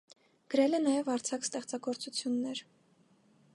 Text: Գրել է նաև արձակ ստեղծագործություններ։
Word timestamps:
Գրել 0.53 0.77
է 0.77 0.79
նաև 0.85 1.11
արձակ 1.17 1.45
ստեղծագործություններ։ 1.49 2.65